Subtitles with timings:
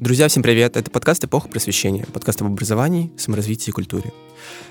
[0.00, 0.78] Друзья, всем привет!
[0.78, 4.14] Это подкаст «Эпоха просвещения», подкаст об образовании, саморазвитии и культуре.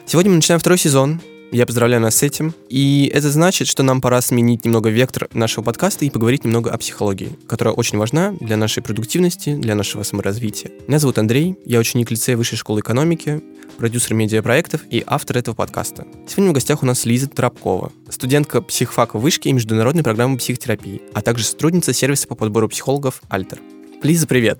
[0.07, 1.21] Сегодня мы начинаем второй сезон,
[1.51, 2.55] я поздравляю нас с этим.
[2.67, 6.79] И это значит, что нам пора сменить немного вектор нашего подкаста и поговорить немного о
[6.79, 10.71] психологии, которая очень важна для нашей продуктивности, для нашего саморазвития.
[10.87, 13.43] Меня зовут Андрей, я ученик лицея Высшей школы экономики,
[13.77, 16.07] продюсер медиапроектов и автор этого подкаста.
[16.27, 21.21] Сегодня в гостях у нас Лиза Тропкова, студентка психфака вышки и международной программы психотерапии, а
[21.21, 23.59] также сотрудница сервиса по подбору психологов «Альтер».
[24.01, 24.59] Лиза, привет!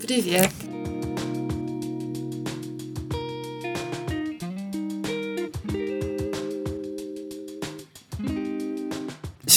[0.00, 0.67] Привет!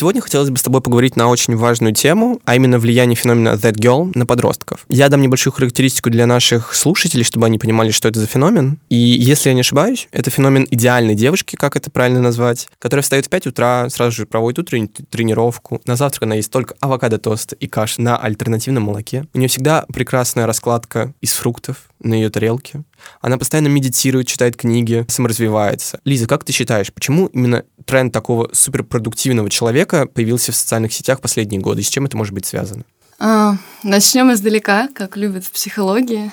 [0.01, 3.75] Сегодня хотелось бы с тобой поговорить на очень важную тему, а именно влияние феномена That
[3.75, 4.83] Girl на подростков.
[4.89, 8.79] Я дам небольшую характеристику для наших слушателей, чтобы они понимали, что это за феномен.
[8.89, 13.27] И если я не ошибаюсь, это феномен идеальной девушки, как это правильно назвать, которая встает
[13.27, 15.79] в 5 утра, сразу же проводит утреннюю тренировку.
[15.85, 19.27] На завтрак она ест только авокадо тост и каша на альтернативном молоке.
[19.35, 22.83] У нее всегда прекрасная раскладка из фруктов, на ее тарелке.
[23.19, 25.99] Она постоянно медитирует, читает книги, саморазвивается.
[26.05, 31.21] Лиза, как ты считаешь, почему именно тренд такого суперпродуктивного человека появился в социальных сетях в
[31.21, 31.81] последние годы?
[31.83, 32.83] С чем это может быть связано?
[33.19, 36.31] А, начнем издалека, как любят в психологии.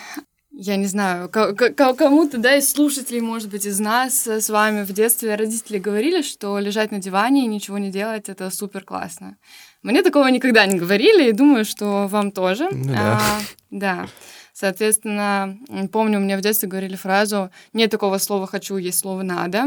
[0.51, 5.37] Я не знаю, кому-то, да, из слушателей, может быть, из нас с вами в детстве
[5.37, 9.37] родители говорили, что лежать на диване и ничего не делать— это супер классно.
[9.83, 12.69] Мне такого никогда не говорили, и думаю, что вам тоже.
[12.73, 13.21] Ну, да.
[13.21, 14.09] А, да.
[14.53, 15.57] Соответственно,
[15.93, 19.67] помню, мне в детстве говорили фразу «нет такого слова «хочу», есть слово «надо».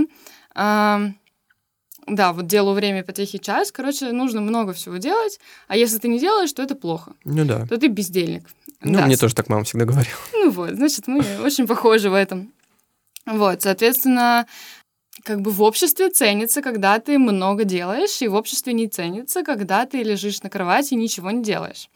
[0.54, 1.12] А,
[2.08, 3.72] да, вот делу время, потехи, час.
[3.72, 7.14] Короче, нужно много всего делать, а если ты не делаешь, то это плохо.
[7.26, 7.66] Ну да.
[7.68, 8.44] То ты бездельник.
[8.82, 9.06] Ну, да.
[9.06, 10.16] мне тоже так мама всегда говорила.
[10.34, 12.52] Ну вот, значит, мы очень похожи в этом.
[13.26, 14.48] Вот, соответственно,
[15.24, 19.86] как бы в обществе ценится, когда ты много делаешь, и в обществе не ценится, когда
[19.86, 21.90] ты лежишь на кровати и ничего не делаешь.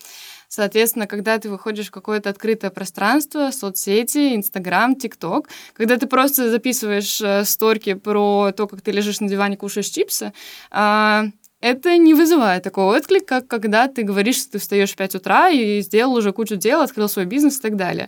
[0.56, 7.20] Соответственно, когда ты выходишь в какое-то открытое пространство, соцсети, Инстаграм, ТикТок, когда ты просто записываешь
[7.20, 10.32] э, сторки про то, как ты лежишь на диване, кушаешь чипсы,
[10.72, 11.24] э,
[11.60, 15.50] это не вызывает такого отклика, как когда ты говоришь, что ты встаешь в 5 утра
[15.50, 18.08] и сделал уже кучу дел, открыл свой бизнес и так далее.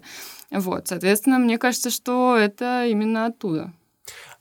[0.50, 3.74] Вот, соответственно, мне кажется, что это именно оттуда.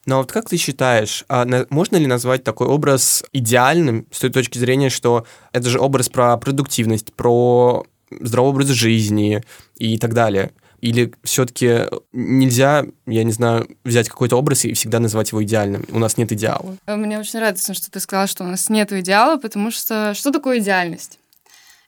[0.04, 4.58] Но вот как ты считаешь, а можно ли назвать такой образ идеальным с той точки
[4.58, 9.42] зрения, что это же образ про продуктивность, про здоровый образ жизни
[9.76, 10.52] и так далее?
[10.80, 15.84] Или все-таки нельзя, я не знаю, взять какой-то образ и всегда называть его идеальным?
[15.90, 16.76] У нас нет идеала.
[16.86, 20.58] Мне очень радостно, что ты сказала, что у нас нет идеала, потому что что такое
[20.58, 21.18] идеальность?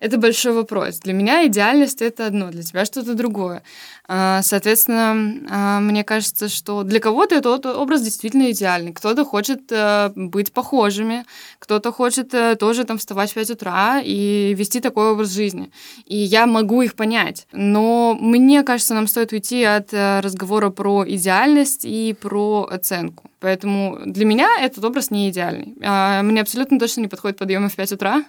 [0.01, 0.99] Это большой вопрос.
[0.99, 3.63] Для меня идеальность— это одно, для тебя что-то другое.
[4.07, 8.93] А, соответственно, а, мне кажется, что для кого-то этот образ действительно идеальный.
[8.93, 11.25] Кто-то хочет э, быть похожими,
[11.59, 15.71] кто-то хочет э, тоже там вставать в 5 утра и вести такой образ жизни.
[16.07, 17.47] И я могу их понять.
[17.53, 23.31] Но мне кажется, нам стоит уйти от э, разговора про идеальность и про оценку.
[23.41, 25.75] Поэтому для меня этот образ не идеальный.
[25.83, 28.25] А, мне абсолютно точно не подходит подъемы в 5 утра,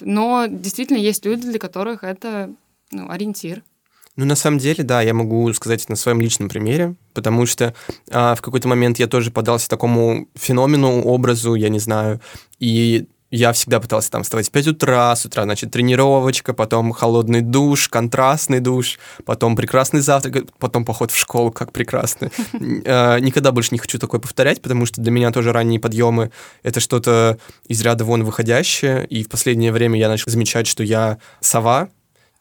[0.00, 2.50] но действительно есть люди, для которых это
[2.90, 3.62] ну, ориентир.
[4.16, 7.72] Ну, на самом деле, да, я могу сказать на своем личном примере, потому что
[8.10, 12.20] а, в какой-то момент я тоже подался такому феномену, образу, я не знаю,
[12.58, 17.42] и я всегда пытался там вставать в 5 утра, с утра, значит, тренировочка, потом холодный
[17.42, 22.30] душ, контрастный душ, потом прекрасный завтрак, потом поход в школу, как прекрасно.
[22.86, 26.30] А, никогда больше не хочу такое повторять, потому что для меня тоже ранние подъемы—
[26.62, 31.18] это что-то из ряда вон выходящее, и в последнее время я начал замечать, что я
[31.40, 31.90] сова,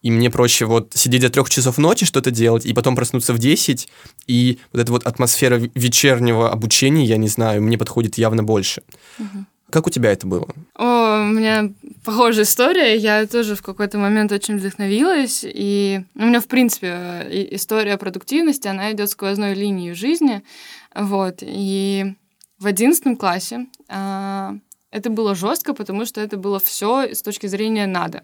[0.02, 3.40] и мне проще вот сидеть до трех часов ночи что-то делать, и потом проснуться в
[3.40, 3.90] 10,
[4.28, 8.84] и вот эта вот атмосфера вечернего обучения, я не знаю, мне подходит явно больше.
[9.20, 9.46] Угу.
[9.70, 10.48] Как у тебя это было?
[10.76, 11.72] О, у меня
[12.06, 12.96] похожая история.
[12.96, 15.42] Я тоже в какой-то момент очень вдохновилась.
[15.44, 20.44] И у меня, в принципе, история продуктивности, она идет сквозной линией жизни.
[20.96, 21.40] Вот.
[21.42, 22.16] И
[22.60, 24.56] в одиннадцатом классе а,
[24.92, 28.24] это было жестко, потому что это было все с точки зрения надо.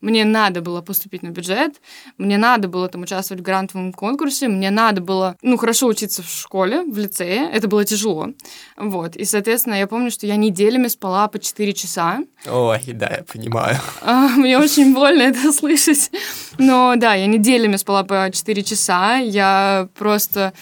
[0.00, 1.80] Мне надо было поступить на бюджет,
[2.18, 6.28] мне надо было там участвовать в грантовом конкурсе, мне надо было, ну, хорошо учиться в
[6.28, 8.28] школе, в лицее, это было тяжело.
[8.76, 12.20] Вот, и, соответственно, я помню, что я неделями спала по 4 часа.
[12.46, 13.78] Ой, да, я понимаю.
[14.02, 16.10] А, мне очень больно это слышать.
[16.58, 20.52] Но да, я неделями спала по 4 часа, я просто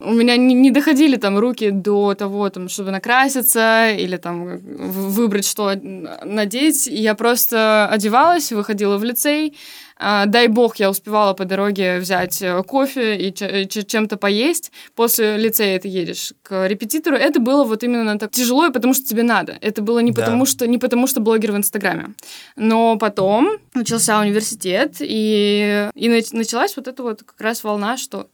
[0.00, 5.46] у меня не, не доходили там руки до того, там, чтобы накраситься или там выбрать,
[5.46, 6.86] что надеть.
[6.86, 9.54] Я просто одевалась, выходила в лицей,
[10.00, 14.70] а, дай бог, я успевала по дороге взять э, кофе и чем-то поесть.
[14.94, 17.16] После лицея ты едешь к репетитору.
[17.16, 19.58] Это было вот именно так тяжело, потому что тебе надо.
[19.60, 20.22] Это было не, да.
[20.22, 22.14] потому, что, не потому, что блогер в Инстаграме.
[22.54, 28.28] Но потом начался университет, и, и началась вот эта вот как раз волна, что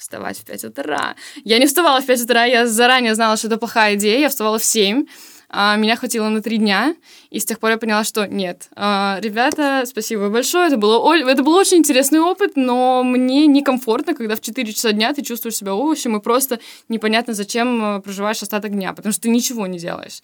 [0.00, 1.14] вставать в 5 утра.
[1.44, 4.58] Я не вставала в 5 утра, я заранее знала, что это плохая идея, я вставала
[4.58, 5.06] в 7.
[5.52, 6.94] А, меня хватило на три дня,
[7.28, 8.68] и с тех пор я поняла, что нет.
[8.76, 14.36] А, ребята, спасибо большое, это, было, это был очень интересный опыт, но мне некомфортно, когда
[14.36, 18.70] в 4 часа дня ты чувствуешь себя овощем и просто непонятно, зачем а, проживаешь остаток
[18.70, 20.22] дня, потому что ты ничего не делаешь.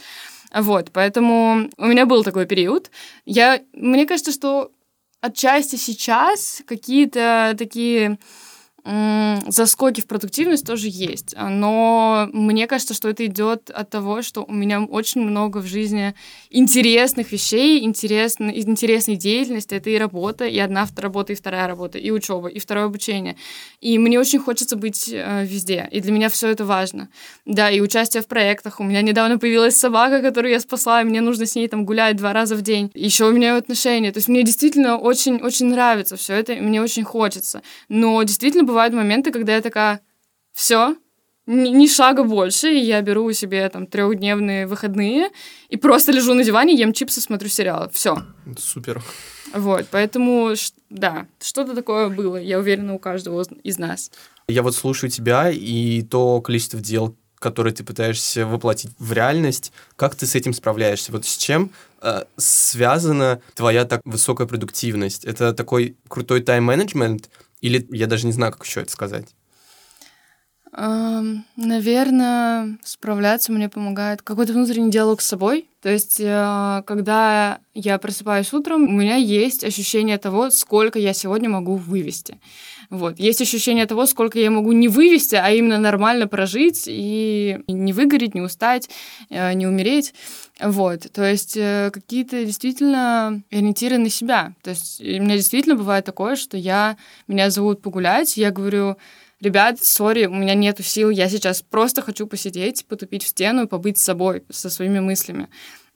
[0.54, 2.92] Вот, поэтому у меня был такой период.
[3.24, 4.70] Я, мне кажется, что
[5.20, 8.18] отчасти сейчас какие-то такие
[9.48, 14.52] заскоки в продуктивность тоже есть, но мне кажется, что это идет от того, что у
[14.52, 16.14] меня очень много в жизни
[16.50, 19.74] интересных вещей, интересной, интересной деятельности.
[19.74, 23.36] Это и работа, и одна работа, и вторая работа, и учеба, и второе обучение.
[23.80, 27.08] И мне очень хочется быть э, везде, и для меня все это важно.
[27.44, 28.80] Да, и участие в проектах.
[28.80, 32.16] У меня недавно появилась собака, которую я спасла, и мне нужно с ней там гулять
[32.16, 32.90] два раза в день.
[32.94, 34.12] Еще у меня отношения.
[34.12, 37.62] То есть мне действительно очень-очень нравится все это, и мне очень хочется.
[37.88, 40.00] Но действительно бывает бывают моменты, когда я такая,
[40.52, 40.96] все,
[41.46, 45.30] ни шага больше, и я беру себе там трехдневные выходные
[45.70, 47.88] и просто лежу на диване, ем чипсы, смотрю сериалы.
[47.90, 48.18] Все.
[48.58, 49.02] Супер.
[49.54, 50.52] Вот, поэтому,
[50.90, 54.10] да, что-то такое было, я уверена, у каждого из нас.
[54.46, 60.14] Я вот слушаю тебя, и то количество дел, которые ты пытаешься воплотить в реальность, как
[60.14, 61.12] ты с этим справляешься?
[61.12, 61.70] Вот с чем
[62.02, 65.24] э, связана твоя так высокая продуктивность?
[65.24, 67.30] Это такой крутой тайм-менеджмент,
[67.60, 69.34] или я даже не знаю, как еще это сказать.
[71.56, 75.70] Наверное, справляться мне помогает какой-то внутренний диалог с собой.
[75.80, 81.48] То есть, э, когда я просыпаюсь утром, у меня есть ощущение того, сколько я сегодня
[81.48, 82.38] могу вывести.
[82.90, 83.18] Вот.
[83.18, 88.34] Есть ощущение того, сколько я могу не вывести, а именно нормально прожить и не выгореть,
[88.34, 88.88] не устать,
[89.30, 90.14] э, не умереть.
[90.60, 91.10] Вот.
[91.12, 94.54] То есть э, какие-то действительно ориентиры на себя.
[94.62, 96.96] То есть у меня действительно бывает такое, что я,
[97.28, 98.96] меня зовут погулять, я говорю,
[99.40, 103.68] ребят, сори, у меня нету сил, я сейчас просто хочу посидеть, потупить в стену и
[103.68, 105.48] побыть с собой, со своими мыслями.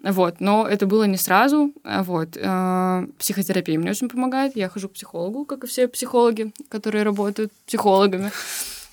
[0.02, 1.72] Вот, но это было не сразу.
[1.84, 4.56] Вот, э, психотерапия мне очень помогает.
[4.56, 8.30] Я хожу к психологу, как и все психологи, которые работают психологами.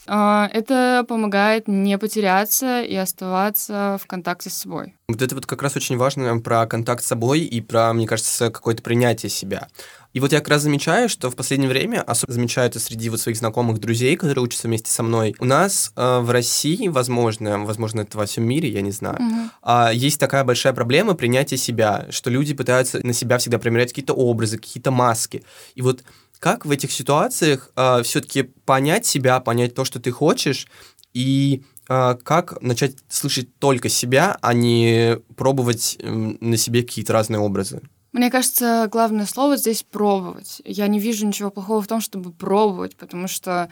[0.07, 4.95] Э, это помогает не потеряться и оставаться в контакте с собой.
[5.07, 8.51] Вот это вот как раз очень важно про контакт с собой и про, мне кажется,
[8.51, 9.67] какое-то принятие себя.
[10.13, 13.19] И вот я как раз замечаю, что в последнее время, особенно замечаю это среди вот
[13.19, 18.01] своих знакомых друзей, которые учатся вместе со мной, у нас э, в России, возможно, возможно,
[18.01, 19.91] это во всем мире, я не знаю, mm-hmm.
[19.91, 24.13] э, есть такая большая проблема принятия себя, что люди пытаются на себя всегда примерять какие-то
[24.13, 25.43] образы, какие-то маски.
[25.75, 26.03] И вот
[26.39, 30.67] как в этих ситуациях э, все-таки понять себя, понять то, что ты хочешь,
[31.13, 37.39] и э, как начать слышать только себя, а не пробовать э, на себе какие-то разные
[37.39, 37.81] образы?
[38.13, 40.61] Мне кажется, главное слово здесь пробовать.
[40.65, 43.69] Я не вижу ничего плохого в том, чтобы пробовать, потому что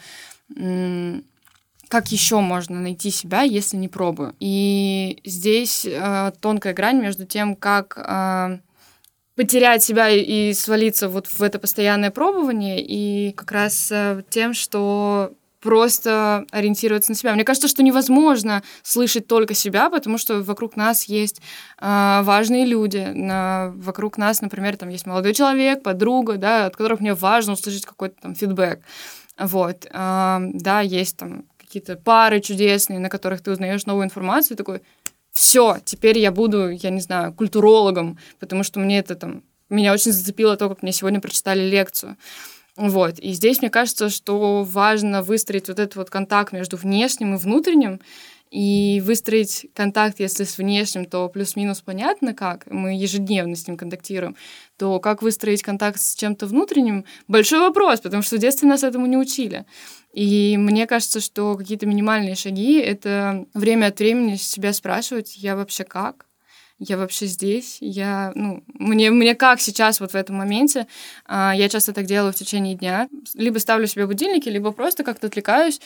[1.87, 4.35] как еще можно найти себя, если не пробую?
[4.39, 8.59] И здесь э, тонкая грань между тем, как э,
[9.35, 15.33] потерять себя и свалиться вот в это постоянное пробование, и как раз э, тем, что
[15.65, 17.33] просто ориентироваться на себя.
[17.33, 21.41] Мне кажется, что невозможно слышать только себя, потому что вокруг нас есть
[21.81, 23.11] э, важные люди.
[23.13, 27.85] На, вокруг нас, например, там есть молодой человек, подруга, да, от которых мне важно услышать
[27.85, 28.81] какой-то там фидбэк.
[29.39, 29.89] Вот, э,
[30.53, 34.81] да, есть там какие-то пары чудесные, на которых ты узнаешь новую информацию, такой,
[35.35, 40.13] все, теперь я буду, я не знаю, культурологом, потому что мне это там, меня очень
[40.13, 42.15] зацепило то, как мне сегодня прочитали лекцию.
[42.77, 43.19] Вот.
[43.19, 47.99] И здесь мне кажется, что важно выстроить вот этот вот контакт между внешним и внутренним,
[48.49, 54.37] и выстроить контакт, если с внешним, то плюс-минус понятно как, мы ежедневно с ним контактируем,
[54.77, 59.05] то как выстроить контакт с чем-то внутренним, большой вопрос, потому что в детстве нас этому
[59.05, 59.65] не учили.
[60.13, 65.83] И мне кажется, что какие-то минимальные шаги— это время от времени себя спрашивать, я вообще
[65.83, 66.25] как,
[66.79, 70.87] я вообще здесь, я, ну, мне, мне как сейчас вот в этом моменте,
[71.25, 75.27] а, я часто так делаю в течение дня, либо ставлю себе будильники, либо просто как-то
[75.27, 75.79] отвлекаюсь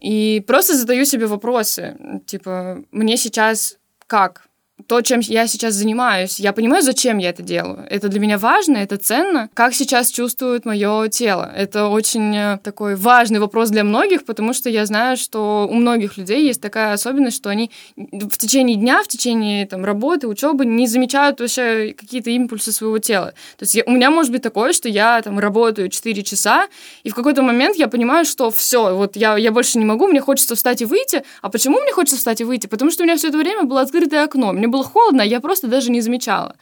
[0.00, 1.96] и просто задаю себе вопросы,
[2.26, 4.49] типа, мне сейчас как?
[4.90, 7.86] То, чем я сейчас занимаюсь, я понимаю, зачем я это делаю.
[7.88, 9.48] Это для меня важно, это ценно.
[9.54, 11.48] Как сейчас чувствует мое тело?
[11.56, 16.18] Это очень э, такой важный вопрос для многих, потому что я знаю, что у многих
[16.18, 20.88] людей есть такая особенность, что они в течение дня, в течение там, работы, учебы не
[20.88, 23.32] замечают вообще какие-то импульсы своего тела.
[23.58, 26.66] То есть я, у меня может быть такое, что я там работаю 4 часа,
[27.04, 30.20] и в какой-то момент я понимаю, что все, вот я, я больше не могу, мне
[30.20, 31.22] хочется встать и выйти.
[31.42, 32.66] А почему мне хочется встать и выйти?
[32.66, 34.52] Потому что у меня все это время было открытое окно.
[34.52, 36.56] Мне было холодно, а я просто даже не замечала.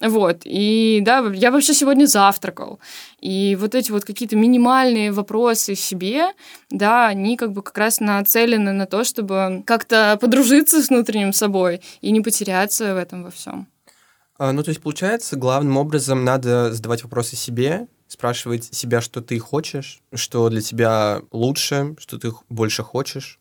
[0.00, 2.80] Вот, и да, я вообще сегодня завтракал.
[3.20, 6.32] И вот эти вот какие-то минимальные вопросы себе,
[6.70, 11.82] да, они как бы как раз нацелены на то, чтобы как-то подружиться с внутренним собой
[12.00, 13.68] и не потеряться в этом во всем.
[14.38, 19.38] А, ну, то есть, получается, главным образом надо задавать вопросы себе, спрашивать себя, что ты
[19.38, 23.38] хочешь, что для тебя лучше, что ты больше хочешь.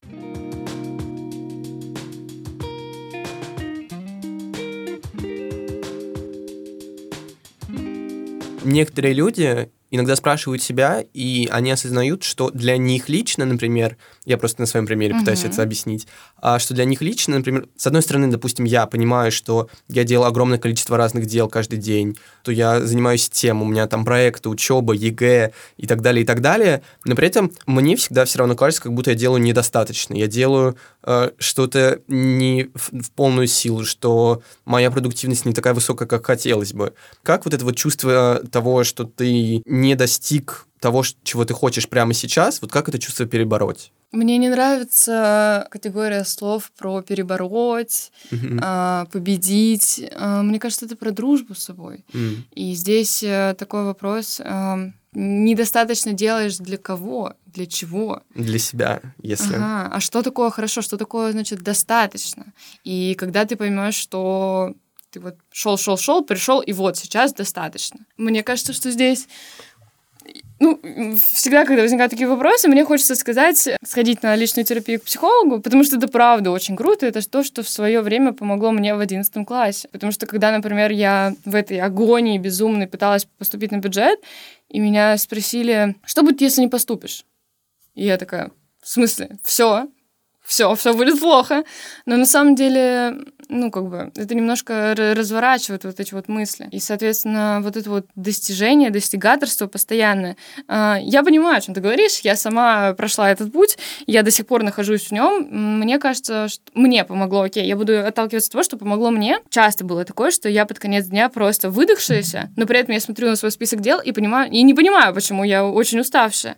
[8.63, 14.61] Некоторые люди иногда спрашивают себя, и они осознают, что для них лично, например, я просто
[14.61, 16.07] на своем примере пытаюсь это объяснить,
[16.37, 20.27] а что для них лично, например, с одной стороны, допустим, я понимаю, что я делаю
[20.27, 24.93] огромное количество разных дел каждый день, то я занимаюсь тем, у меня там проекты, учеба,
[24.93, 28.83] ЕГЭ и так далее, и так далее, но при этом мне всегда все равно кажется,
[28.83, 34.41] как будто я делаю недостаточно, я делаю э, что-то не в, в полную силу, что
[34.65, 36.93] моя продуктивность не такая высокая, как хотелось бы.
[37.23, 42.13] Как вот это вот чувство того, что ты не достиг того, чего ты хочешь прямо
[42.13, 43.91] сейчас, вот как это чувство перебороть?
[44.11, 49.09] Мне не нравится категория слов про перебороть, mm-hmm.
[49.09, 50.01] победить.
[50.15, 52.03] А, мне кажется, это про дружбу с собой.
[52.11, 52.35] Mm.
[52.53, 54.41] И здесь э, такой вопрос:
[55.13, 58.21] недостаточно делаешь для кого, для чего?
[58.35, 59.55] Для себя, если.
[59.55, 59.89] Ага.
[59.93, 62.47] А что такое хорошо, что такое значит достаточно?
[62.83, 64.73] И когда ты поймешь, что
[65.11, 67.99] ты вот шел, шел, шел, пришел, и вот сейчас достаточно.
[68.17, 69.27] Мне кажется, что здесь
[70.61, 70.79] ну,
[71.17, 75.83] всегда, когда возникают такие вопросы, мне хочется сказать, сходить на личную терапию к психологу, потому
[75.83, 77.07] что это правда очень круто.
[77.07, 79.89] Это то, что в свое время помогло мне в 11 классе.
[79.91, 84.19] Потому что когда, например, я в этой агонии безумной пыталась поступить на бюджет,
[84.69, 87.25] и меня спросили, что будет, если не поступишь?
[87.95, 88.51] И я такая,
[88.83, 89.37] в смысле?
[89.43, 89.87] Все,
[90.45, 91.63] все, все будет плохо.
[92.05, 93.17] Но на самом деле,
[93.51, 96.69] ну, как бы, это немножко разворачивает вот эти вот мысли.
[96.71, 100.37] И, соответственно, вот это вот достижение, достигаторство постоянное.
[100.67, 103.77] А, я понимаю, о чем ты говоришь, я сама прошла этот путь,
[104.07, 105.47] я до сих пор нахожусь в нем.
[105.79, 109.39] Мне кажется, что мне помогло, окей, я буду отталкиваться от того, что помогло мне.
[109.49, 113.27] Часто было такое, что я под конец дня просто выдохшаяся, но при этом я смотрю
[113.27, 116.55] на свой список дел и понимаю, и не понимаю, почему я очень уставшая.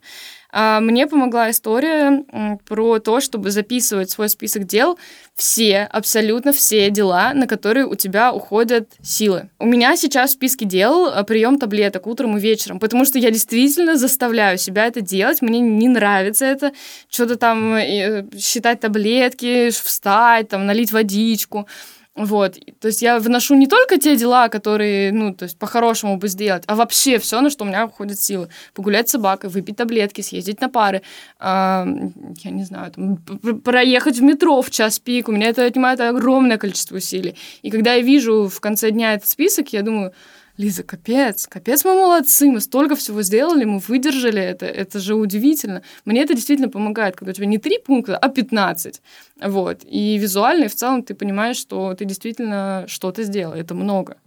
[0.56, 2.24] А, мне помогла история
[2.66, 5.00] про то, чтобы записывать свой список дел
[5.34, 9.50] все, абсолютно все дела, на которые у тебя уходят силы.
[9.58, 13.32] У меня сейчас в списке дел а, прием таблеток утром и вечером, потому что я
[13.32, 15.42] действительно заставляю себя это делать.
[15.42, 16.72] Мне не нравится это,
[17.10, 21.68] что-то там э, считать таблетки, встать, там налить водичку.
[22.16, 26.28] Вот, то есть я вношу не только те дела, которые, ну, то есть по-хорошему бы
[26.28, 28.50] сделать, а вообще все, на что у меня уходят силы.
[28.76, 31.02] Погулять с собакой, выпить таблетки, съездить на пары,
[31.40, 33.18] э, я не знаю, там,
[33.64, 37.36] проехать в метро в час пик, у меня это отнимает огромное количество усилий.
[37.64, 40.14] И когда я вижу в конце дня этот список, я думаю,
[40.58, 45.82] Лиза, капец, капец, мы молодцы, мы столько всего сделали, мы выдержали это, это же удивительно.
[46.06, 49.02] Мне это действительно помогает, когда у тебя не три пункта, а 15.
[49.46, 49.82] Вот.
[49.84, 54.18] И визуально, и в целом ты понимаешь, что ты действительно что-то сделал, это много.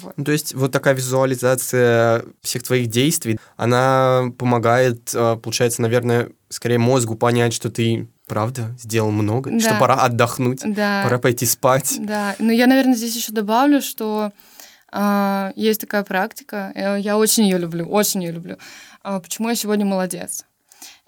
[0.00, 0.14] Вот.
[0.16, 6.78] Ну, то есть вот такая визуализация всех твоих действий, она помогает, э, получается, наверное, скорее
[6.78, 9.60] мозгу понять, что ты правда сделал много, да.
[9.60, 11.02] что пора отдохнуть, да.
[11.04, 11.96] пора пойти спать.
[12.00, 14.32] Да, но я, наверное, здесь еще добавлю, что
[15.56, 18.58] есть такая практика, э, я очень ее люблю, очень ее люблю.
[19.02, 20.46] А, почему я сегодня молодец?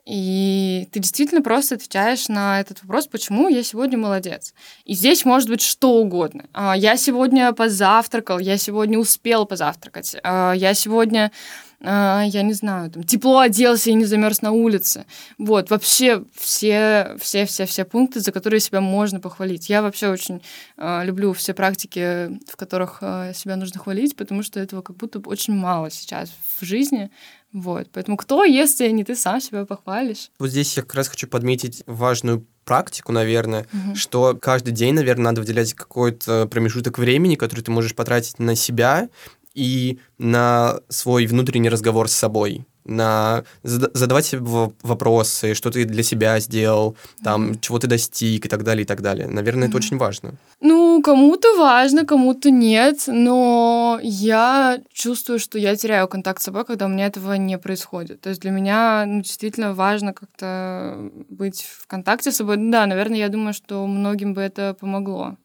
[0.06, 4.54] И ты действительно просто отвечаешь на этот вопрос, почему я сегодня молодец.
[4.84, 6.44] И здесь может быть что угодно.
[6.52, 11.32] А, я сегодня позавтракал, я сегодня успел позавтракать, я сегодня
[11.82, 15.06] а, я не знаю, там, тепло оделся и не замерз на улице.
[15.38, 19.68] Вот, вообще все, все, все, все пункты, за которые себя можно похвалить.
[19.68, 20.40] Я вообще очень
[20.78, 23.02] люблю все практики, в которых
[23.34, 27.10] себя нужно хвалить, потому что этого как будто очень мало сейчас в жизни.
[27.52, 30.30] Вот, поэтому кто, если не ты сам себя похвалишь?
[30.38, 33.94] Вот здесь я как раз хочу подметить важную практику, наверное, угу.
[33.94, 39.08] что каждый день, наверное, надо выделять какой-то промежуток времени, который ты можешь потратить на себя
[39.54, 42.66] и на свой внутренний разговор с собой.
[42.86, 44.42] На задавать себе
[44.82, 47.60] вопросы, что ты для себя сделал, там, mm-hmm.
[47.60, 49.28] чего ты достиг и так далее, и так далее.
[49.28, 49.68] Наверное, mm-hmm.
[49.68, 50.34] это очень важно.
[50.60, 56.86] Ну, кому-то важно, кому-то нет, но я чувствую, что я теряю контакт с собой, когда
[56.86, 58.20] у меня этого не происходит.
[58.20, 62.56] То есть для меня ну, действительно важно как-то быть в контакте с собой.
[62.58, 65.36] Да, наверное, я думаю, что многим бы это помогло.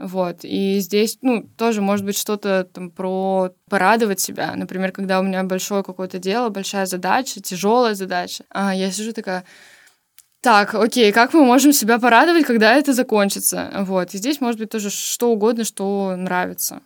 [0.00, 0.38] Вот.
[0.44, 4.54] И здесь, ну, тоже может быть что-то там про порадовать себя.
[4.56, 9.44] Например, когда у меня большое какое-то дело, большая задача, тяжелая задача, а я сижу такая,
[10.40, 13.70] так, окей, как мы можем себя порадовать, когда это закончится?
[13.80, 14.14] Вот.
[14.14, 16.80] И здесь может быть тоже что угодно, что нравится.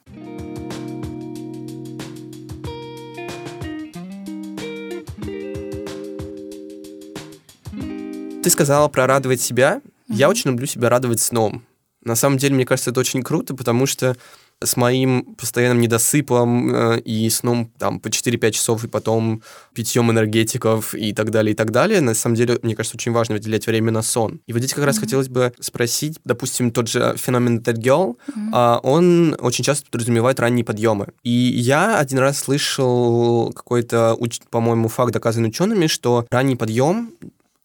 [8.43, 9.81] Ты сказала про радовать себя.
[9.85, 10.15] Mm-hmm.
[10.17, 11.63] Я очень люблю себя радовать сном.
[12.05, 14.17] На самом деле, мне кажется, это очень круто, потому что
[14.63, 19.43] с моим постоянным недосыпом э, и сном там по 4-5 часов, и потом
[19.75, 23.35] питьем энергетиков и так далее, и так далее, на самом деле, мне кажется, очень важно
[23.35, 24.41] выделять время на сон.
[24.47, 24.87] И вот здесь как mm-hmm.
[24.87, 28.81] раз хотелось бы спросить, допустим, тот же феномен Dead Girl, mm-hmm.
[28.83, 31.09] он очень часто подразумевает ранние подъемы.
[31.23, 34.17] И я один раз слышал какой-то,
[34.51, 37.13] по-моему, факт, доказанный учеными, что ранний подъем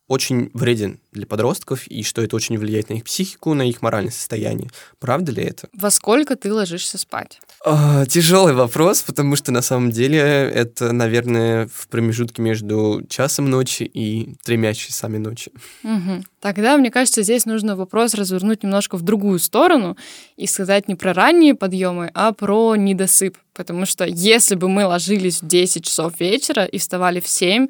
[0.10, 4.12] очень вреден для подростков и что это очень влияет на их психику, на их моральное
[4.12, 4.70] состояние.
[5.00, 5.70] Правда ли это?
[5.72, 7.40] Во сколько ты ложишься спать?
[7.64, 13.84] А, тяжелый вопрос, потому что на самом деле это, наверное, в промежутке между часом ночи
[13.84, 15.52] и тремя часами ночи.
[15.84, 16.24] Угу.
[16.40, 19.96] Тогда, мне кажется, здесь нужно вопрос развернуть немножко в другую сторону
[20.38, 23.38] и сказать не про ранние подъемы, а про недосып.
[23.54, 27.68] Потому что если бы мы ложились в 10 часов вечера и вставали в 7,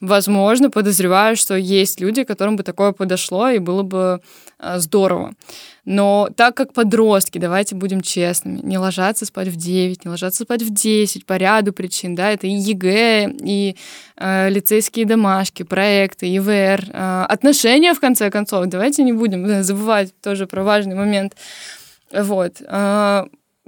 [0.00, 4.22] Возможно, подозреваю, что есть люди, которым бы такое подошло, и было бы
[4.58, 5.34] э, здорово.
[5.84, 10.62] Но так как подростки, давайте будем честными, не ложатся спать в 9, не ложатся спать
[10.62, 13.76] в 10 по ряду причин, да, это и ЕГЭ, и
[14.16, 18.66] э, лицейские домашки, проекты, ИВР, э, отношения, в конце концов.
[18.66, 21.34] Давайте не будем забывать тоже про важный момент.
[22.10, 22.60] Вот.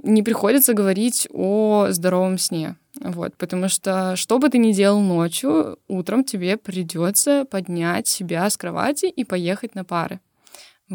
[0.03, 2.75] Не приходится говорить о здоровом сне.
[3.01, 8.57] Вот, потому что что бы ты ни делал ночью, утром тебе придется поднять себя с
[8.57, 10.19] кровати и поехать на пары.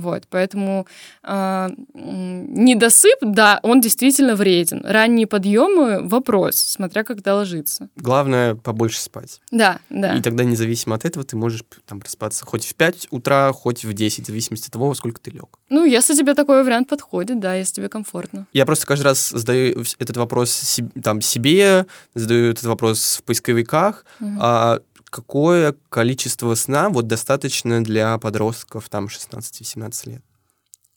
[0.01, 0.87] Вот, поэтому
[1.23, 4.83] э, недосып, да, он действительно вреден.
[4.85, 7.89] Ранние подъемы— вопрос, смотря когда ложиться.
[7.97, 9.41] Главное— побольше спать.
[9.51, 10.17] Да, да.
[10.17, 13.93] И тогда, независимо от этого, ты можешь там проспаться хоть в 5 утра, хоть в
[13.93, 15.59] 10, в зависимости от того, во сколько ты лег.
[15.69, 18.47] Ну, если тебе такой вариант подходит, да, если тебе комфортно.
[18.53, 24.31] Я просто каждый раз задаю этот вопрос там, себе, задаю этот вопрос в поисковиках, угу.
[24.41, 30.23] а какое количество сна вот достаточно для подростков там 16-17 лет?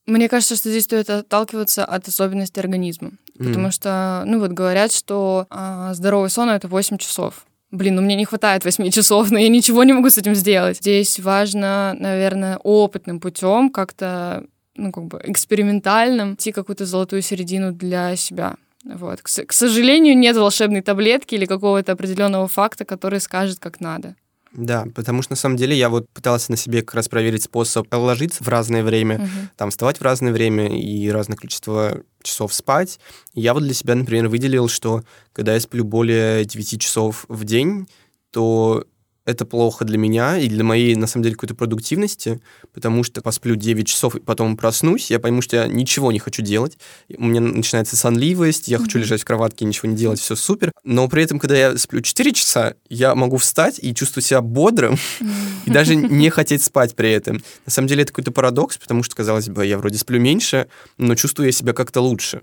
[0.05, 3.11] Мне кажется, что здесь стоит отталкиваться от особенностей организма.
[3.37, 3.47] Mm.
[3.47, 7.45] Потому что, ну вот говорят, что а, здоровый сон это 8 часов.
[7.69, 10.77] Блин, ну мне не хватает 8 часов, но я ничего не могу с этим сделать.
[10.77, 14.45] Здесь важно, наверное, опытным путем как-то
[14.75, 18.55] ну, как бы экспериментальным, найти какую-то золотую середину для себя.
[18.83, 19.21] Вот.
[19.21, 24.15] К, к сожалению, нет волшебной таблетки или какого-то определенного факта, который скажет, как надо.
[24.53, 27.87] Да, потому что на самом деле я вот пытался на себе как раз проверить способ
[27.93, 29.29] ложиться в разное время, угу.
[29.55, 32.99] там вставать в разное время и разное количество часов спать.
[33.33, 37.45] И я вот для себя, например, выделил, что когда я сплю более 9 часов в
[37.45, 37.87] день,
[38.31, 38.85] то
[39.25, 42.41] это плохо для меня и для моей, на самом деле, какой-то продуктивности,
[42.73, 46.41] потому что посплю 9 часов и потом проснусь, я пойму, что я ничего не хочу
[46.41, 46.77] делать,
[47.15, 48.81] у меня начинается сонливость, я mm-hmm.
[48.81, 52.01] хочу лежать в кроватке, ничего не делать, все супер, но при этом, когда я сплю
[52.01, 54.97] 4 часа, я могу встать и чувствовать себя бодрым,
[55.65, 57.43] и даже не хотеть спать при этом.
[57.65, 61.15] На самом деле это какой-то парадокс, потому что, казалось бы, я вроде сплю меньше, но
[61.15, 62.41] чувствую я себя как-то лучше.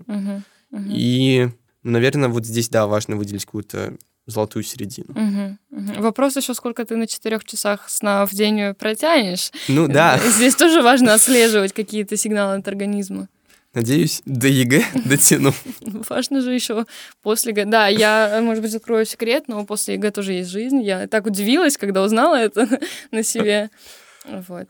[0.87, 1.49] И,
[1.83, 3.97] наверное, вот здесь, да, важно выделить какую-то
[4.29, 5.09] золотую середину.
[5.09, 6.01] Угу, угу.
[6.01, 9.51] Вопрос еще, сколько ты на четырех часах сна в день протянешь.
[9.67, 10.19] Ну да.
[10.19, 13.27] Здесь тоже важно отслеживать какие-то сигналы от организма.
[13.73, 15.53] Надеюсь, до ЕГЭ дотяну.
[16.09, 16.85] Важно же еще
[17.21, 17.65] после ЕГЭ.
[17.65, 20.81] Да, я, может быть, закрою секрет, но после ЕГЭ тоже есть жизнь.
[20.81, 22.67] Я так удивилась, когда узнала это
[23.11, 23.69] на себе.
[24.25, 24.67] Вот.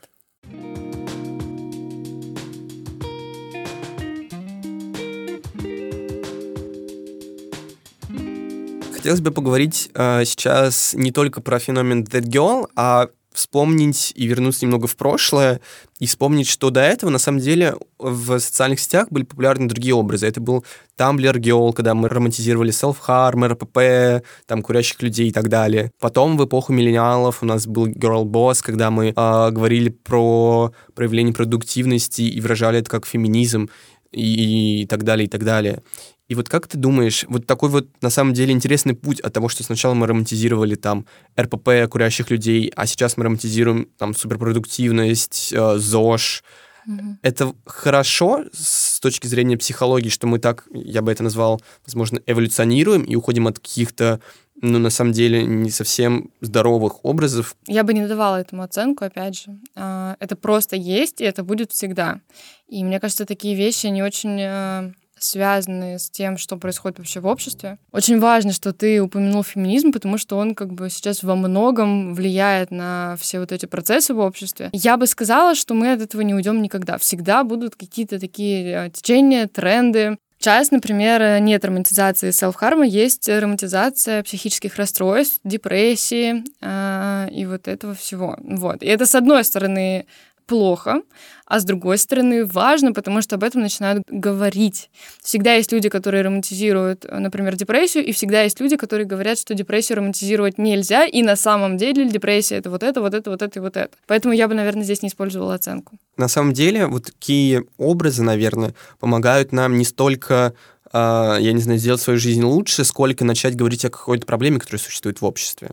[9.00, 14.66] Хотелось бы поговорить э, сейчас не только про феномен That Girl, а вспомнить и вернуться
[14.66, 15.62] немного в прошлое
[16.00, 20.26] и вспомнить, что до этого, на самом деле, в социальных сетях были популярны другие образы.
[20.26, 20.66] Это был
[20.98, 25.92] Tumblr Girl, когда мы романтизировали self-harm, РПП, там, курящих людей и так далее.
[25.98, 31.32] Потом в эпоху миллениалов у нас был Girl Boss, когда мы э, говорили про проявление
[31.32, 33.70] продуктивности и выражали это как феминизм
[34.12, 35.82] и, и так далее, и так далее.
[36.28, 39.48] И вот как ты думаешь, вот такой вот на самом деле интересный путь от того,
[39.48, 41.06] что сначала мы романтизировали там
[41.38, 46.42] РПП, курящих людей, а сейчас мы романтизируем там суперпродуктивность, э, ЗОЖ,
[46.88, 47.16] Mm-hmm.
[47.22, 53.02] Это хорошо с точки зрения психологии, что мы так, я бы это назвал, возможно, эволюционируем
[53.02, 54.20] и уходим от каких-то
[54.62, 57.56] ну, на самом деле, не совсем здоровых образов.
[57.66, 59.58] Я бы не давала этому оценку, опять же.
[59.74, 62.20] А, это просто есть, и это будет всегда.
[62.68, 67.26] И мне кажется, такие вещи, они очень э, связаны с тем, что происходит вообще в
[67.26, 67.78] обществе.
[67.92, 72.70] Очень важно, что ты упомянул феминизм, потому что он как бы сейчас во многом влияет
[72.70, 74.70] на все вот эти процессы в обществе.
[74.72, 76.98] Я бы сказала, что мы от этого не уйдем никогда.
[76.98, 84.76] Всегда будут какие-то такие э, течения, тренды, Сейчас, например, нет романтизации селф-харма, есть романтизация психических
[84.76, 88.38] расстройств, депрессии э, и вот этого всего.
[88.42, 88.82] Вот.
[88.82, 90.06] И это, с одной стороны,
[90.50, 91.02] плохо,
[91.46, 94.90] а с другой стороны важно, потому что об этом начинают говорить.
[95.22, 99.98] Всегда есть люди, которые романтизируют, например, депрессию, и всегда есть люди, которые говорят, что депрессию
[99.98, 103.62] романтизировать нельзя, и на самом деле депрессия это вот это, вот это, вот это и
[103.62, 103.90] вот это.
[104.08, 105.96] Поэтому я бы, наверное, здесь не использовала оценку.
[106.16, 110.52] На самом деле, вот такие образы, наверное, помогают нам не столько
[110.92, 114.80] а, я не знаю, сделать свою жизнь лучше, сколько начать говорить о какой-то проблеме, которая
[114.80, 115.70] существует в обществе.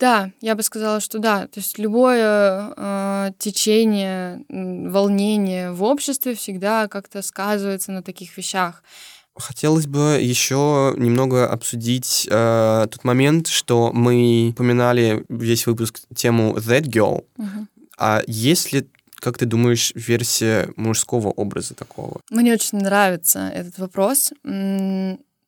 [0.00, 1.46] Да, я бы сказала, что да.
[1.46, 8.82] То есть любое э, течение, волнение в обществе всегда как-то сказывается на таких вещах.
[9.36, 16.86] Хотелось бы еще немного обсудить э, тот момент, что мы упоминали весь выпуск тему That
[16.86, 17.24] Girl.
[17.36, 17.66] Угу.
[17.98, 18.88] А есть ли
[19.20, 22.22] как ты думаешь, версия мужского образа такого?
[22.30, 24.32] Мне очень нравится этот вопрос.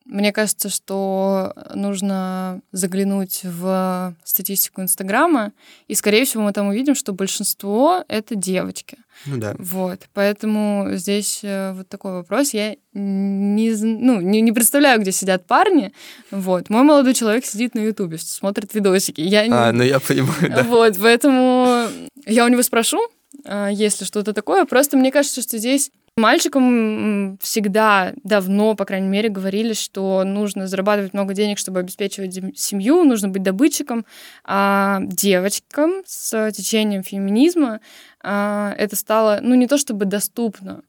[0.05, 5.53] Мне кажется, что нужно заглянуть в статистику Инстаграма,
[5.89, 8.99] и, скорее всего, мы там увидим, что большинство— это девочки.
[9.27, 9.55] Ну да.
[9.59, 12.55] Вот, поэтому здесь э, вот такой вопрос.
[12.55, 15.93] Я не, ну, не, не представляю, где сидят парни.
[16.31, 19.21] Вот, мой молодой человек сидит на Ютубе, смотрит видосики.
[19.21, 19.53] Я не...
[19.53, 20.63] А, ну я понимаю, да.
[20.65, 21.87] Вот, поэтому
[22.27, 23.01] я у него спрошу,
[23.45, 24.65] если что-то такое.
[24.65, 31.15] Просто мне кажется, что здесь Мальчикам всегда давно, по крайней мере, говорили, что нужно зарабатывать
[31.15, 34.05] много денег, чтобы обеспечивать семью, нужно быть добытчиком.
[34.45, 37.81] А девочкам с течением феминизма
[38.23, 40.83] а, это стало, ну, не то чтобы доступно,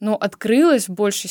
[0.00, 1.28] но открылось в большей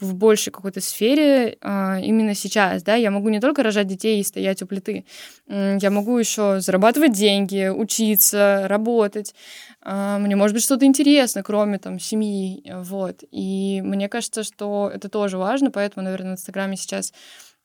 [0.00, 4.24] в большей какой-то сфере а, именно сейчас, да, я могу не только рожать детей и
[4.24, 5.04] стоять у плиты,
[5.48, 9.34] я могу еще зарабатывать деньги, учиться, работать,
[9.82, 15.08] а, мне может быть что-то интересно, кроме там семьи, вот, и мне кажется, что это
[15.08, 17.12] тоже важно, поэтому, наверное, в Инстаграме сейчас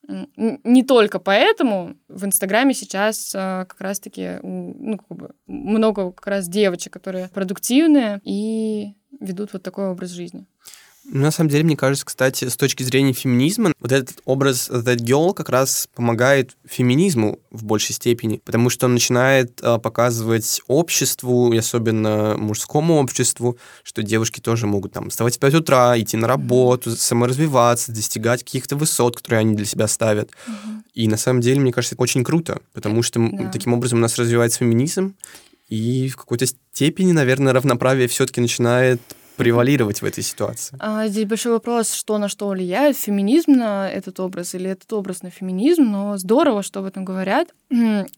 [0.08, 6.48] не только поэтому в Инстаграме сейчас а, как раз-таки ну, как бы много как раз
[6.48, 10.48] девочек, которые продуктивные и ведут вот такой образ жизни.
[11.04, 15.34] На самом деле, мне кажется, кстати, с точки зрения феминизма, вот этот образ That Girl
[15.34, 21.58] как раз помогает феминизму в большей степени, потому что он начинает э, показывать обществу, и
[21.58, 26.92] особенно мужскому обществу, что девушки тоже могут там вставать в 5 утра, идти на работу,
[26.92, 30.30] саморазвиваться, достигать каких-то высот, которые они для себя ставят.
[30.30, 30.82] Mm-hmm.
[30.94, 33.50] И на самом деле, мне кажется, это очень круто, потому что да.
[33.50, 35.16] таким образом у нас развивается феминизм,
[35.68, 39.02] и в какой-то степени, наверное, равноправие все-таки начинает
[39.42, 40.78] превалировать в этой ситуации?
[40.80, 45.24] А, здесь большой вопрос, что на что влияет, феминизм на этот образ или этот образ
[45.24, 47.50] на феминизм, но здорово, что об этом говорят.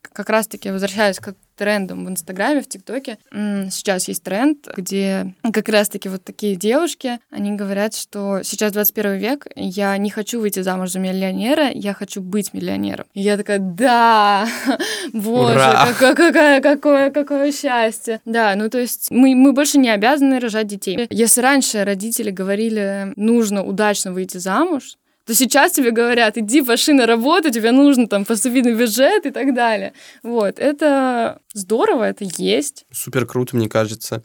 [0.01, 3.17] Как раз-таки возвращаясь к трендом в Инстаграме, в ТикТоке.
[3.31, 9.47] Сейчас есть тренд, где как раз-таки вот такие девушки, они говорят, что сейчас 21 век,
[9.55, 13.05] я не хочу выйти замуж за миллионера, я хочу быть миллионером.
[13.13, 14.47] И я такая, да,
[15.13, 18.21] боже, какое, какое, какое, какое счастье.
[18.25, 21.07] Да, ну то есть мы, мы больше не обязаны рожать детей.
[21.09, 27.05] Если раньше родители говорили, нужно удачно выйти замуж, то сейчас тебе говорят, иди пошли на
[27.05, 29.93] работу, тебе нужно там поступить на бюджет и так далее.
[30.21, 32.86] Вот, это здорово, это есть.
[32.91, 34.23] Супер круто, мне кажется.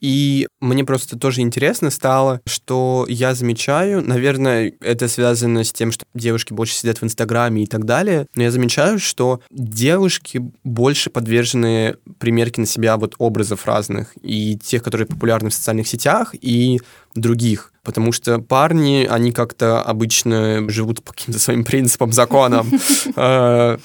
[0.00, 6.04] И мне просто тоже интересно стало, что я замечаю, наверное, это связано с тем, что
[6.14, 11.96] девушки больше сидят в Инстаграме и так далее, но я замечаю, что девушки больше подвержены
[12.18, 16.80] примерке на себя вот образов разных, и тех, которые популярны в социальных сетях, и
[17.14, 17.72] других.
[17.82, 22.70] Потому что парни, они как-то обычно живут по каким-то своим принципам, законам.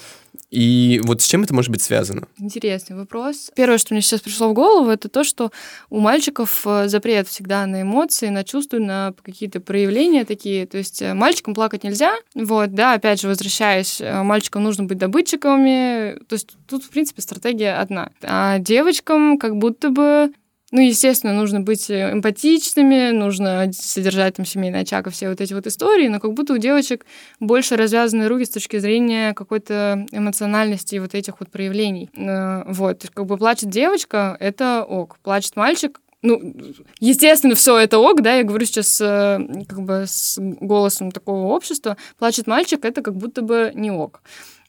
[0.55, 2.29] И вот с чем это может быть связано?
[2.39, 3.51] Интересный вопрос.
[3.55, 5.51] Первое, что мне сейчас пришло в голову, это то, что
[5.89, 10.65] у мальчиков э, запрет всегда на эмоции, на чувства, на какие-то проявления такие.
[10.65, 12.15] То есть э, мальчикам плакать нельзя.
[12.35, 16.19] Вот, да, опять же, возвращаясь, э, мальчикам нужно быть добытчиками.
[16.29, 18.11] То есть тут, в принципе, стратегия одна.
[18.23, 20.31] А девочкам как будто бы
[20.71, 25.53] ну, естественно, нужно быть э, эмпатичными, нужно содержать там семейный очаг и все вот эти
[25.53, 27.05] вот истории, но как будто у девочек
[27.39, 32.09] больше развязаны руки с точки зрения какой-то эмоциональности и вот этих вот проявлений.
[32.17, 35.17] Э, вот, как бы плачет девочка, это ок.
[35.21, 36.55] Плачет мальчик, ну,
[36.99, 39.37] естественно, все это ок, да, я говорю сейчас э,
[39.69, 41.97] как бы с голосом такого общества.
[42.17, 44.21] Плачет мальчик, это как будто бы не ок.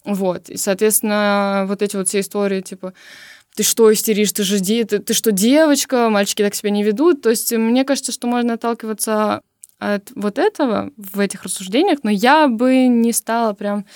[0.04, 2.92] Вот, и, соответственно, вот эти вот все истории, типа,
[3.56, 7.22] ты что истеришь, ты же ты, ты что девочка, мальчики так себя не ведут.
[7.22, 9.40] То есть мне кажется, что можно отталкиваться
[9.78, 13.86] от вот этого в этих рассуждениях, но я бы не стала прям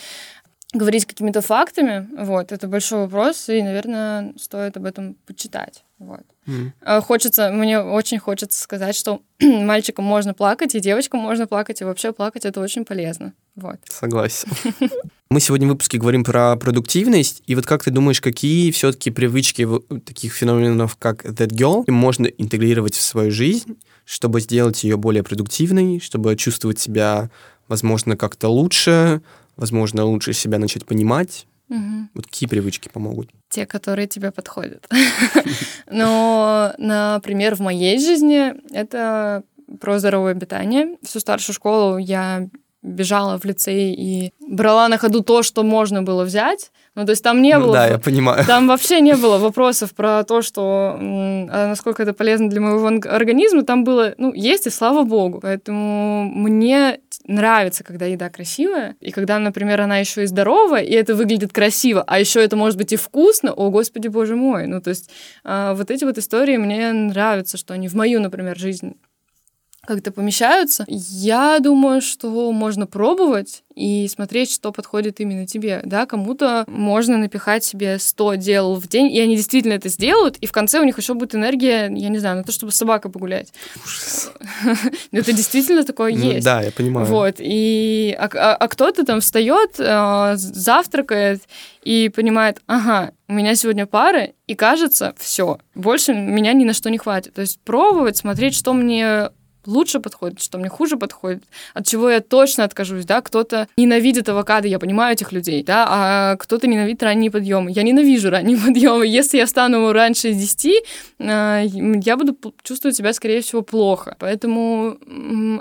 [0.73, 2.09] говорить какими-то фактами.
[2.17, 5.85] Вот, это большой вопрос, и, наверное, стоит об этом почитать.
[6.01, 6.23] Вот.
[6.47, 7.03] Mm.
[7.03, 12.13] Хочется, мне очень хочется сказать, что мальчикам можно плакать, и девочкам можно плакать, и вообще
[12.13, 13.35] плакать это очень полезно.
[13.55, 13.77] Вот.
[13.89, 14.49] Согласен.
[15.31, 19.69] Мы сегодня в выпуске говорим про продуктивность, и вот как ты думаешь, какие все-таки привычки
[20.07, 26.01] таких феноменов, как That Girl, можно интегрировать в свою жизнь, чтобы сделать ее более продуктивной,
[26.01, 27.31] чтобы чувствовать себя,
[27.69, 29.21] возможно, как-то лучше,
[29.57, 31.47] возможно, лучше себя начать понимать?
[31.71, 32.09] Угу.
[32.15, 33.31] Вот какие привычки помогут?
[33.49, 34.89] Те, которые тебе подходят.
[35.91, 39.45] Но, например, в моей жизни это
[39.81, 40.97] про здоровое питание.
[41.03, 42.49] Всю старшую школу я
[42.83, 46.71] бежала в лицей и брала на ходу то, что можно было взять.
[46.95, 47.75] Ну, то есть там не ну, было...
[47.75, 48.45] Да, я понимаю.
[48.47, 53.65] Там вообще не было вопросов про то, что а насколько это полезно для моего организма.
[53.65, 55.41] Там было, ну, есть и слава богу.
[55.41, 61.15] Поэтому мне нравится, когда еда красивая, и когда, например, она еще и здоровая, и это
[61.15, 64.67] выглядит красиво, а еще это может быть и вкусно, о, господи, боже мой.
[64.67, 65.11] Ну, то есть
[65.45, 68.95] а, вот эти вот истории мне нравятся, что они в мою, например, жизнь
[69.95, 70.85] как-то помещаются.
[70.89, 75.81] Я думаю, что можно пробовать и смотреть, что подходит именно тебе.
[75.85, 80.47] Да, кому-то можно напихать себе 100 дел в день, и они действительно это сделают, и
[80.47, 83.53] в конце у них еще будет энергия, я не знаю, на то, чтобы собака погулять.
[85.13, 86.45] Это действительно такое ну есть.
[86.45, 87.07] Да, я понимаю.
[87.07, 88.15] Вот, и...
[88.19, 91.43] А, а, а кто-то там встает, а, завтракает
[91.83, 96.91] и понимает, ага, у меня сегодня пары, и кажется, все, больше меня ни на что
[96.91, 97.35] не хватит.
[97.35, 99.31] То есть пробовать, смотреть, что мне
[99.71, 101.43] лучше подходит, что мне хуже подходит,
[101.75, 106.37] от чего я точно откажусь, да, кто-то ненавидит авокадо, я понимаю этих людей, да, а
[106.37, 107.71] кто-то ненавидит ранние подъемы.
[107.71, 109.07] Я ненавижу ранние подъемы.
[109.07, 110.85] Если я стану раньше 10,
[111.21, 114.17] а, я буду чувствовать себя, скорее всего, плохо.
[114.19, 114.99] Поэтому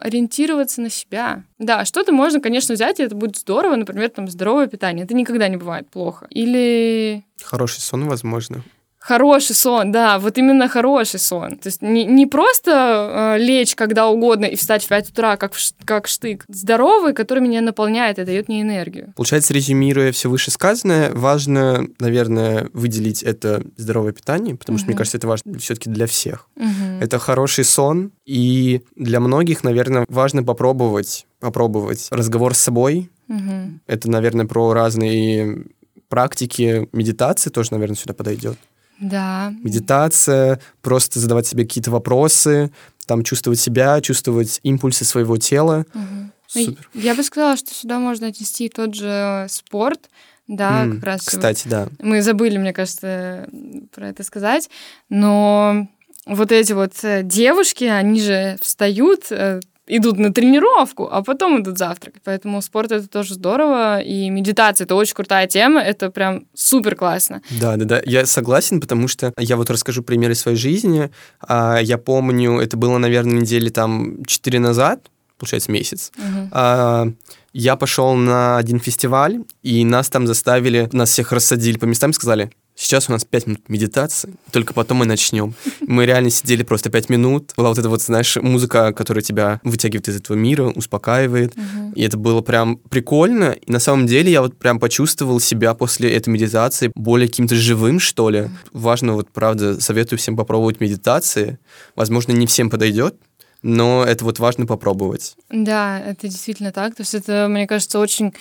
[0.01, 1.43] ориентироваться на себя.
[1.59, 5.05] Да, что-то можно, конечно, взять, и это будет здорово, например, там здоровое питание.
[5.05, 6.27] Это никогда не бывает плохо.
[6.29, 7.23] Или...
[7.43, 8.63] Хороший сон, возможно.
[8.99, 11.57] Хороший сон, да, вот именно хороший сон.
[11.57, 15.53] То есть не, не просто э, лечь когда угодно и встать в 5 утра, как,
[15.53, 16.43] в, как штык.
[16.49, 19.13] Здоровый, который меня наполняет и дает мне энергию.
[19.15, 24.79] Получается, резюмируя все вышесказанное, важно, наверное, выделить это здоровое питание, потому угу.
[24.79, 26.47] что, мне кажется, это важно все-таки для всех.
[26.57, 26.99] Угу.
[27.01, 33.09] Это хороший сон, и для многих, наверное, важно попробовать, попробовать разговор с собой.
[33.29, 33.79] Угу.
[33.87, 35.67] Это, наверное, про разные
[36.09, 38.57] практики медитации тоже, наверное, сюда подойдет.
[38.99, 39.53] Да.
[39.63, 42.71] Медитация, просто задавать себе какие-то вопросы,
[43.05, 45.85] там чувствовать себя, чувствовать импульсы своего тела.
[45.93, 46.31] Угу.
[46.47, 46.89] Супер.
[46.93, 50.09] Я бы сказала, что сюда можно отнести тот же спорт,
[50.47, 51.21] да, mm, как раз.
[51.23, 51.87] Кстати, да.
[51.99, 53.47] Мы забыли, мне кажется,
[53.93, 54.69] про это сказать,
[55.09, 55.87] но
[56.25, 61.77] вот эти вот э, девушки, они же встают э, идут на тренировку, а потом идут
[61.77, 62.21] завтракать.
[62.23, 67.41] Поэтому спорт это тоже здорово, и медитация это очень крутая тема, это прям супер классно.
[67.59, 71.11] Да, да, да, я согласен, потому что я вот расскажу примеры своей жизни.
[71.41, 76.11] А, я помню, это было, наверное, недели там 4 назад, получается, месяц.
[76.17, 77.15] Угу.
[77.51, 82.13] Я пошел на один фестиваль, и нас там заставили, нас всех рассадили по местам и
[82.13, 85.53] сказали, Сейчас у нас 5 минут медитации, только потом мы начнем.
[85.81, 87.51] Мы реально сидели просто 5 минут.
[87.57, 91.57] Была вот эта вот, знаешь, музыка, которая тебя вытягивает из этого мира, успокаивает.
[91.57, 91.93] Угу.
[91.95, 93.51] И это было прям прикольно.
[93.51, 97.99] И на самом деле я вот прям почувствовал себя после этой медитации более каким-то живым,
[97.99, 98.49] что ли.
[98.71, 101.59] Важно вот, правда, советую всем попробовать медитации.
[101.97, 103.15] Возможно, не всем подойдет,
[103.61, 105.35] но это вот важно попробовать.
[105.49, 106.95] Да, это действительно так.
[106.95, 108.33] То есть это, мне кажется, очень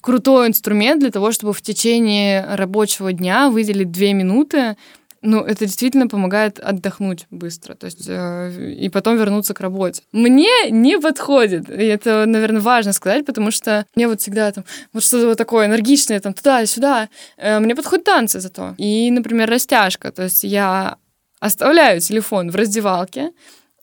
[0.00, 4.76] крутой инструмент для того, чтобы в течение рабочего дня выделить две минуты
[5.22, 10.02] ну, это действительно помогает отдохнуть быстро, то есть э, и потом вернуться к работе.
[10.12, 15.02] Мне не подходит, и это, наверное, важно сказать, потому что мне вот всегда там вот
[15.02, 17.08] что-то вот такое энергичное, там туда-сюда.
[17.38, 18.74] Э, мне подходят танцы зато.
[18.78, 20.96] И, например, растяжка, то есть я
[21.40, 23.32] оставляю телефон в раздевалке,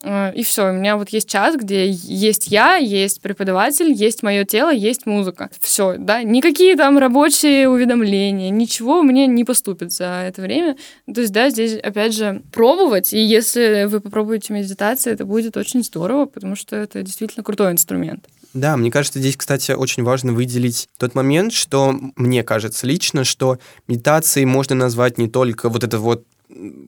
[0.04, 4.72] и все, у меня вот есть час, где есть я, есть преподаватель, есть мое тело,
[4.72, 5.50] есть музыка.
[5.62, 10.76] Все, да, никакие там рабочие уведомления, ничего мне не поступит за это время.
[11.14, 15.84] То есть, да, здесь, опять же, пробовать, и если вы попробуете медитацию, это будет очень
[15.84, 18.28] здорово, потому что это действительно крутой инструмент.
[18.54, 23.58] Да, мне кажется, здесь, кстати, очень важно выделить тот момент, что мне кажется лично, что
[23.88, 26.26] медитацией можно назвать не только вот это вот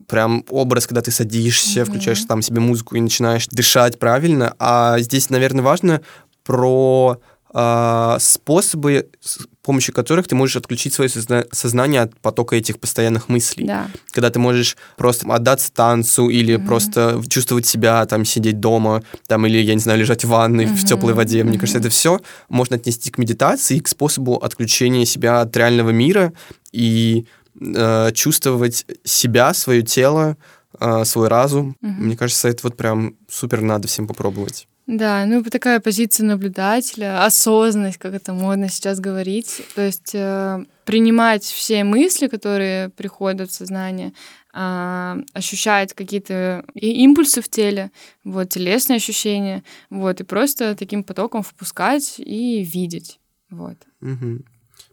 [0.08, 1.84] прям образ, когда ты садишься, mm-hmm.
[1.84, 4.54] включаешь там себе музыку и начинаешь дышать правильно.
[4.58, 6.00] А здесь, наверное, важно
[6.44, 7.20] про
[7.52, 13.28] э, способы, с помощью которых ты можешь отключить свое созна- сознание от потока этих постоянных
[13.28, 13.66] мыслей.
[13.66, 13.88] Да.
[14.12, 16.66] Когда ты можешь просто отдаться танцу или mm-hmm.
[16.66, 20.76] просто чувствовать себя, там, сидеть дома, там, или, я не знаю, лежать в ванной mm-hmm.
[20.76, 21.42] в теплой воде.
[21.42, 21.60] Мне mm-hmm.
[21.60, 26.32] кажется, это все можно отнести к медитации, к способу отключения себя от реального мира
[26.70, 27.26] и
[27.60, 30.36] э, чувствовать себя, свое тело,
[30.78, 31.76] э, свой разум.
[31.82, 31.90] Угу.
[31.90, 34.68] Мне кажется, это вот прям супер надо всем попробовать.
[34.86, 39.62] Да, ну такая позиция наблюдателя, осознанность, как это модно сейчас говорить.
[39.74, 44.12] То есть э, принимать все мысли, которые приходят в сознание,
[44.54, 47.90] э, ощущать какие-то импульсы в теле,
[48.22, 53.18] вот, телесные ощущения, вот, и просто таким потоком впускать и видеть.
[53.50, 53.76] Вот.
[54.00, 54.38] Угу.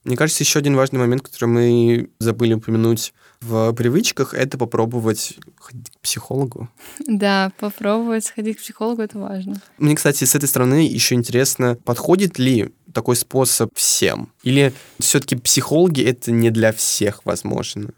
[0.03, 5.91] Мне кажется, еще один важный момент, который мы забыли упомянуть в привычках, это попробовать ходить
[5.91, 6.69] к психологу.
[7.07, 9.61] Да, попробовать сходить к психологу, это важно.
[9.77, 14.31] Мне, кстати, с этой стороны еще интересно, подходит ли такой способ всем?
[14.43, 17.89] Или все-таки психологи это не для всех возможно?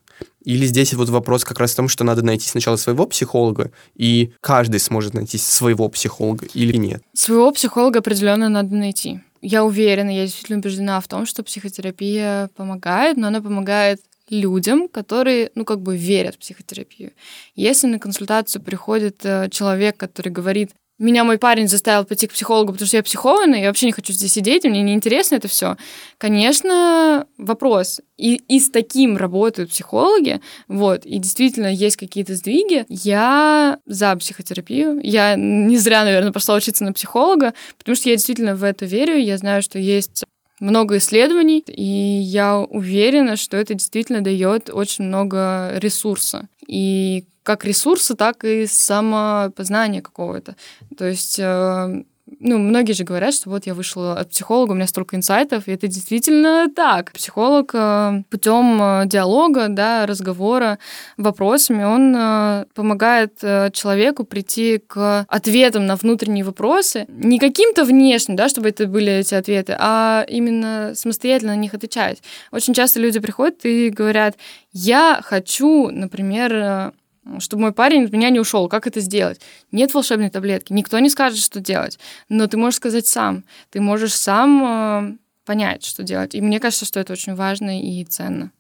[0.45, 4.31] Или здесь вот вопрос как раз в том, что надо найти сначала своего психолога, и
[4.39, 7.03] каждый сможет найти своего психолога или нет?
[7.13, 13.15] Своего психолога определенно надо найти я уверена, я действительно убеждена в том, что психотерапия помогает,
[13.15, 17.12] но она помогает людям, которые, ну, как бы верят в психотерапию.
[17.55, 22.71] Если на консультацию приходит э, человек, который говорит, меня мой парень заставил пойти к психологу,
[22.71, 25.75] потому что я психованная, я вообще не хочу здесь сидеть, мне неинтересно это все.
[26.17, 27.99] Конечно, вопрос.
[28.17, 32.86] И, и с таким работают психологи, вот, и действительно есть какие-то сдвиги.
[32.88, 34.99] Я за психотерапию.
[35.03, 39.17] Я не зря, наверное, пошла учиться на психолога, потому что я действительно в это верю.
[39.17, 40.23] Я знаю, что есть
[40.62, 46.47] много исследований, и я уверена, что это действительно дает очень много ресурса.
[46.67, 50.55] И как ресурса, так и самопознания какого-то.
[50.97, 52.03] То есть э,
[52.39, 55.71] ну, многие же говорят, что вот я вышла от психолога, у меня столько инсайтов, и
[55.71, 57.12] это действительно так.
[57.12, 60.79] Психолог э, путем э, диалога, да, разговора,
[61.17, 63.38] вопросами, он помогает
[63.73, 69.36] человеку прийти к ответам на внутренние вопросы, не каким-то внешним, да, чтобы это были эти
[69.36, 72.23] ответы, а именно самостоятельно на них отвечать.
[72.51, 74.36] Очень часто люди приходят и говорят,
[74.71, 76.93] я хочу, например,
[77.39, 78.67] чтобы мой парень от меня не ушел.
[78.67, 79.41] Как это сделать?
[79.71, 80.73] Нет волшебной таблетки.
[80.73, 81.99] Никто не скажет, что делать.
[82.29, 83.43] Но ты можешь сказать сам.
[83.71, 86.35] Ты можешь сам э, понять, что делать.
[86.35, 88.51] И мне кажется, что это очень важно и ценно.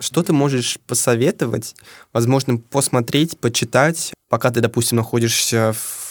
[0.00, 1.74] Что ты можешь посоветовать,
[2.12, 6.01] возможно, посмотреть, почитать, пока ты, допустим, находишься в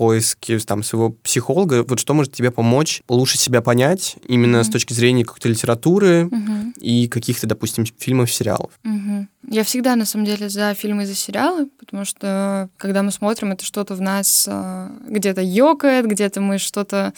[0.00, 4.64] поиске там, своего психолога, вот что может тебе помочь лучше себя понять именно mm-hmm.
[4.64, 6.80] с точки зрения какой-то литературы mm-hmm.
[6.80, 8.70] и каких-то, допустим, фильмов, сериалов?
[8.82, 9.26] Mm-hmm.
[9.50, 13.52] Я всегда, на самом деле, за фильмы и за сериалы, потому что, когда мы смотрим,
[13.52, 17.12] это что-то в нас э, где-то ёкает, где-то мы что-то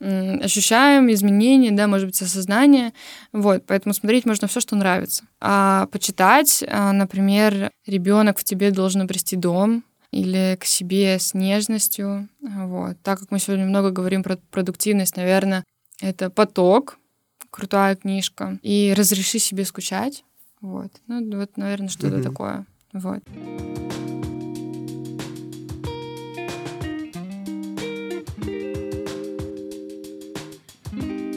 [0.00, 2.92] ощущаем изменения, да, может быть, осознание.
[3.32, 5.24] Вот, поэтому смотреть можно все, что нравится.
[5.40, 12.28] А почитать, а, например, ребенок в тебе должен обрести дом, или к себе с нежностью.
[12.40, 12.96] Вот.
[13.02, 15.64] Так как мы сегодня много говорим про продуктивность, наверное,
[16.00, 16.98] это поток,
[17.50, 20.24] крутая книжка, и разреши себе скучать.
[20.60, 20.92] Вот.
[21.06, 22.22] Ну, вот, наверное, что-то mm-hmm.
[22.22, 22.66] такое.
[22.92, 23.22] Вот.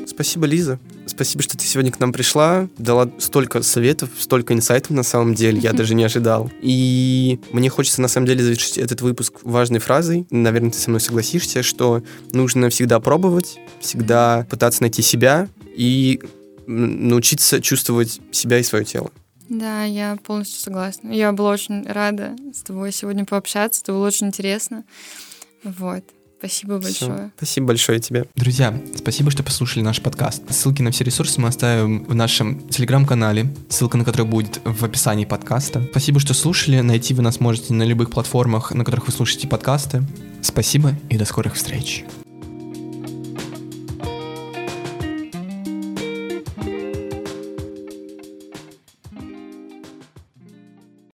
[0.07, 0.79] Спасибо, Лиза.
[1.21, 5.59] Спасибо, что ты сегодня к нам пришла, дала столько советов, столько инсайтов на самом деле,
[5.59, 6.49] я даже не ожидал.
[6.63, 10.99] И мне хочется на самом деле завершить этот выпуск важной фразой, наверное, ты со мной
[10.99, 16.19] согласишься, что нужно всегда пробовать, всегда пытаться найти себя и
[16.65, 19.11] научиться чувствовать себя и свое тело.
[19.47, 21.11] Да, я полностью согласна.
[21.11, 24.85] Я была очень рада с тобой сегодня пообщаться, это было очень интересно.
[25.63, 26.03] Вот.
[26.41, 27.11] Спасибо большое.
[27.11, 27.31] Все.
[27.37, 28.25] Спасибо большое тебе.
[28.35, 30.41] Друзья, спасибо, что послушали наш подкаст.
[30.51, 35.25] Ссылки на все ресурсы мы оставим в нашем телеграм-канале, ссылка на который будет в описании
[35.25, 35.87] подкаста.
[35.91, 36.81] Спасибо, что слушали.
[36.81, 40.01] Найти вы нас можете на любых платформах, на которых вы слушаете подкасты.
[40.41, 42.05] Спасибо и до скорых встреч.